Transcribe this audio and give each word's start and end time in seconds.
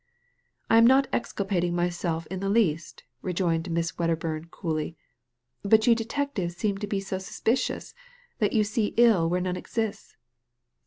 "I 0.71 0.79
am 0.79 0.87
not 0.87 1.07
exculpating 1.13 1.75
myself 1.75 2.25
in 2.31 2.39
the 2.39 2.49
least," 2.49 3.03
rejoined 3.21 3.69
Miss 3.69 3.91
Wcddcrbum, 3.91 4.49
coldly," 4.49 4.97
but 5.63 5.85
you 5.85 5.93
detectives 5.93 6.57
seem 6.57 6.79
to 6.79 6.87
be 6.87 6.99
so 6.99 7.19
suspicious 7.19 7.93
that 8.39 8.51
you 8.53 8.63
see 8.63 8.95
ill 8.97 9.29
where 9.29 9.41
none 9.41 9.57
exists." 9.57 10.17